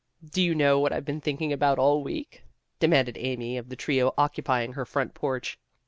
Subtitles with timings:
[0.27, 2.43] "Do you know what I've been thinking about all week?"
[2.79, 5.59] demanded Amy of the trio occupy ing her front porch.